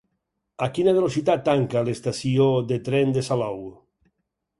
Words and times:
A 0.65 0.67
quina 0.77 0.93
velocitat 0.99 1.43
tanca 1.49 1.83
l'estació 1.89 2.47
de 2.73 2.79
tren 2.89 3.13
de 3.19 3.25
Salou? 3.29 3.61